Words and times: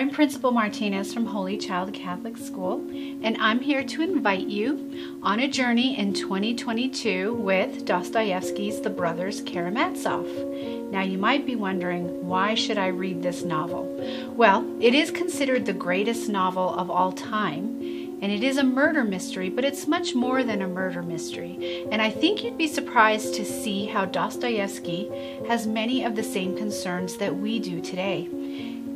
I'm 0.00 0.08
Principal 0.08 0.50
Martinez 0.50 1.12
from 1.12 1.26
Holy 1.26 1.58
Child 1.58 1.92
Catholic 1.92 2.38
School, 2.38 2.78
and 3.22 3.36
I'm 3.36 3.60
here 3.60 3.84
to 3.84 4.00
invite 4.00 4.46
you 4.46 5.18
on 5.22 5.40
a 5.40 5.46
journey 5.46 5.98
in 5.98 6.14
2022 6.14 7.34
with 7.34 7.84
Dostoevsky's 7.84 8.80
The 8.80 8.88
Brothers 8.88 9.42
Karamazov. 9.42 10.24
Now, 10.90 11.02
you 11.02 11.18
might 11.18 11.44
be 11.44 11.54
wondering, 11.54 12.26
why 12.26 12.54
should 12.54 12.78
I 12.78 12.86
read 12.86 13.22
this 13.22 13.42
novel? 13.42 13.94
Well, 14.34 14.64
it 14.80 14.94
is 14.94 15.10
considered 15.10 15.66
the 15.66 15.74
greatest 15.74 16.30
novel 16.30 16.70
of 16.70 16.90
all 16.90 17.12
time, 17.12 17.66
and 18.22 18.32
it 18.32 18.42
is 18.42 18.56
a 18.56 18.64
murder 18.64 19.04
mystery, 19.04 19.50
but 19.50 19.66
it's 19.66 19.86
much 19.86 20.14
more 20.14 20.42
than 20.42 20.62
a 20.62 20.66
murder 20.66 21.02
mystery. 21.02 21.86
And 21.92 22.00
I 22.00 22.08
think 22.08 22.42
you'd 22.42 22.56
be 22.56 22.68
surprised 22.68 23.34
to 23.34 23.44
see 23.44 23.84
how 23.84 24.06
Dostoevsky 24.06 25.10
has 25.46 25.66
many 25.66 26.04
of 26.04 26.16
the 26.16 26.22
same 26.22 26.56
concerns 26.56 27.18
that 27.18 27.36
we 27.36 27.58
do 27.58 27.82
today. 27.82 28.30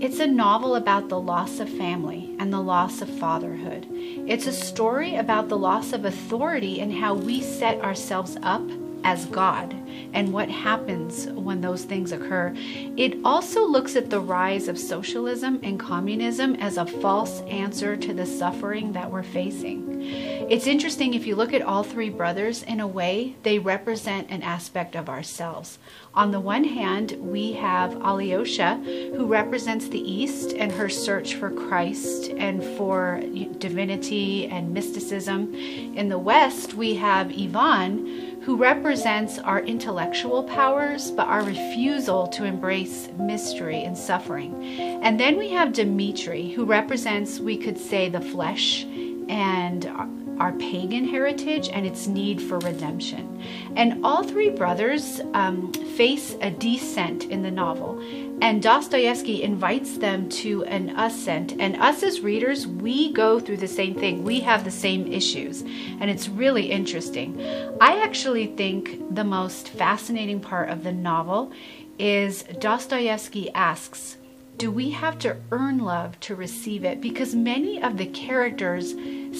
It's 0.01 0.19
a 0.19 0.27
novel 0.27 0.77
about 0.77 1.09
the 1.09 1.21
loss 1.21 1.61
of 1.61 1.69
family 1.69 2.35
and 2.39 2.53
the 2.53 2.61
loss 2.61 3.01
of 3.01 3.09
fatherhood. 3.09 3.87
It's 3.91 4.47
a 4.47 4.53
story 4.53 5.17
about 5.17 5.49
the 5.49 5.57
loss 5.57 5.93
of 5.93 6.05
authority 6.05 6.81
and 6.81 6.93
how 6.93 7.15
we 7.15 7.41
set 7.41 7.81
ourselves 7.81 8.37
up 8.43 8.63
as 9.05 9.27
God 9.27 9.75
and 10.13 10.33
what 10.33 10.49
happens 10.49 11.27
when 11.29 11.61
those 11.61 11.85
things 11.85 12.11
occur. 12.11 12.55
It 12.97 13.19
also 13.25 13.65
looks 13.65 13.97
at 13.97 14.11
the 14.11 14.21
rise 14.21 14.67
of 14.67 14.79
socialism 14.79 15.61
and 15.63 15.79
communism 15.79 16.55
as 16.57 16.79
a 16.79 16.87
false 16.87 17.43
answer 17.43 17.97
to 17.97 18.15
the 18.15 18.27
suffering 18.27 18.93
that 18.93 19.11
we're 19.11 19.23
facing. 19.23 20.34
It's 20.51 20.67
interesting 20.67 21.15
if 21.15 21.27
you 21.27 21.37
look 21.37 21.55
at 21.55 21.63
all 21.63 21.83
three 21.83 22.11
brothers, 22.11 22.63
in 22.63 22.79
a 22.79 22.87
way, 22.87 23.35
they 23.45 23.59
represent 23.59 24.31
an 24.31 24.43
aspect 24.43 24.95
of 24.95 25.09
ourselves. 25.09 25.79
On 26.15 26.33
the 26.33 26.41
one 26.41 26.65
hand, 26.65 27.13
we 27.19 27.53
have 27.55 27.97
Alyosha, 27.97 28.77
who 29.17 29.27
represents 29.27 29.89
the 29.89 29.99
East 29.99 30.53
and 30.53 30.71
her 30.73 30.91
search 30.91 31.35
for 31.37 31.51
Christ 31.51 32.31
and 32.37 32.63
for 32.77 33.23
divinity 33.59 34.47
and 34.47 34.75
mysticism. 34.75 35.55
In 35.55 36.11
the 36.11 36.19
West, 36.19 36.75
we 36.75 36.95
have 36.97 37.33
Ivan, 37.33 38.43
who 38.43 38.57
represents 38.57 39.39
our 39.39 39.61
intellectual 39.61 40.45
powers 40.45 41.11
but 41.11 41.27
our 41.27 41.43
refusal 41.43 42.27
to 42.29 42.45
embrace 42.45 43.09
mystery 43.19 43.83
and 43.83 43.97
suffering. 43.97 44.63
And 45.03 45.19
then 45.19 45.39
we 45.39 45.51
have 45.51 45.73
Dimitri, 45.73 46.51
who 46.51 46.67
represents, 46.67 47.41
we 47.41 47.57
could 47.57 47.79
say, 47.79 48.11
the 48.11 48.21
flesh 48.21 48.85
and 49.29 50.24
our 50.39 50.53
pagan 50.53 51.07
heritage 51.07 51.69
and 51.69 51.87
its 51.87 52.07
need 52.07 52.41
for 52.41 52.59
redemption. 52.59 53.43
And 53.77 54.05
all 54.05 54.23
three 54.23 54.51
brothers 54.51 55.21
um, 55.33 55.73
face 55.73 56.37
a 56.41 56.51
descent 56.51 57.25
in 57.25 57.43
the 57.43 57.51
novel. 57.51 58.01
And 58.43 58.63
Dostoevsky 58.63 59.43
invites 59.43 59.99
them 59.99 60.29
to 60.31 60.65
an 60.65 60.91
ascent. 60.99 61.55
And 61.59 61.77
us 61.77 62.03
as 62.03 62.21
readers, 62.21 62.67
we 62.67 63.13
go 63.13 63.39
through 63.39 63.59
the 63.59 63.69
same 63.69 63.95
thing. 63.95 64.25
We 64.25 64.41
have 64.41 64.65
the 64.65 64.71
same 64.71 65.13
issues. 65.13 65.63
And 65.63 66.11
it's 66.11 66.29
really 66.29 66.71
interesting. 66.71 67.41
I 67.81 68.03
actually 68.03 68.49
think 68.49 69.15
the 69.15 69.25
most 69.25 69.69
fascinating 69.69 70.41
part 70.41 70.69
of 70.69 70.83
the 70.83 70.93
novel 70.93 71.53
is 71.99 72.43
Dostoevsky 72.59 73.51
asks, 73.53 74.17
do 74.57 74.71
we 74.71 74.91
have 74.91 75.19
to 75.19 75.37
earn 75.51 75.79
love 75.79 76.19
to 76.21 76.35
receive 76.35 76.85
it? 76.85 77.01
Because 77.01 77.35
many 77.35 77.83
of 77.83 77.97
the 77.97 78.07
characters 78.07 78.95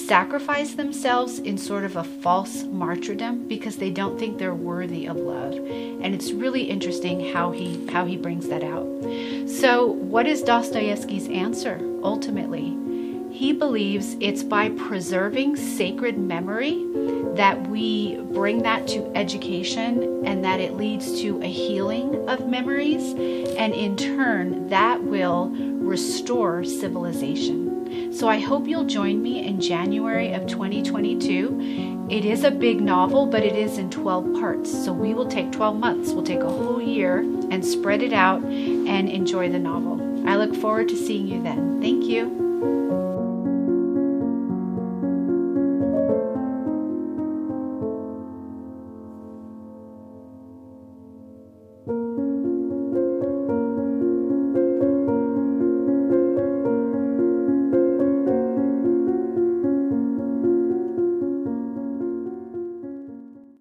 sacrifice 0.07 0.75
themselves 0.75 1.39
in 1.39 1.57
sort 1.57 1.85
of 1.85 1.95
a 1.95 2.03
false 2.03 2.63
martyrdom 2.63 3.47
because 3.47 3.77
they 3.77 3.89
don't 3.89 4.19
think 4.19 4.37
they're 4.37 4.53
worthy 4.53 5.05
of 5.05 5.15
love. 5.15 5.53
And 5.53 6.13
it's 6.13 6.31
really 6.31 6.63
interesting 6.63 7.33
how 7.33 7.51
he 7.51 7.87
how 7.87 8.05
he 8.05 8.17
brings 8.17 8.49
that 8.49 8.63
out. 8.63 8.85
So, 9.49 9.85
what 9.85 10.27
is 10.27 10.41
Dostoevsky's 10.41 11.29
answer 11.29 11.79
ultimately? 12.03 12.84
He 13.35 13.51
believes 13.51 14.15
it's 14.21 14.43
by 14.43 14.69
preserving 14.69 15.57
sacred 15.57 16.17
memory 16.17 16.85
that 17.35 17.67
we 17.67 18.15
bring 18.31 18.61
that 18.61 18.87
to 18.87 19.11
education 19.13 20.25
and 20.25 20.41
that 20.45 20.61
it 20.61 20.75
leads 20.75 21.19
to 21.19 21.41
a 21.41 21.45
healing 21.45 22.29
of 22.29 22.47
memories, 22.47 23.03
and 23.57 23.73
in 23.73 23.97
turn, 23.97 24.69
that 24.69 25.03
will 25.03 25.49
restore 25.49 26.63
civilization. 26.63 28.13
So 28.13 28.29
I 28.29 28.39
hope 28.39 28.69
you'll 28.69 28.85
join 28.85 29.21
me 29.21 29.45
in 29.45 29.59
January 29.59 30.31
of 30.31 30.47
2022. 30.47 32.07
It 32.09 32.23
is 32.23 32.45
a 32.45 32.51
big 32.51 32.79
novel, 32.79 33.25
but 33.25 33.43
it 33.43 33.57
is 33.57 33.77
in 33.77 33.89
12 33.89 34.33
parts. 34.35 34.71
So 34.71 34.93
we 34.93 35.13
will 35.13 35.27
take 35.27 35.51
12 35.51 35.75
months, 35.77 36.13
we'll 36.13 36.23
take 36.23 36.39
a 36.39 36.49
whole 36.49 36.81
year 36.81 37.17
and 37.51 37.65
spread 37.65 38.01
it 38.01 38.13
out 38.13 38.41
and 38.43 39.09
enjoy 39.09 39.51
the 39.51 39.59
novel. 39.59 39.99
I 40.25 40.37
look 40.37 40.55
forward 40.55 40.87
to 40.87 40.95
seeing 40.95 41.27
you 41.27 41.43
then. 41.43 41.81
Thank 41.81 42.05
you. 42.05 42.44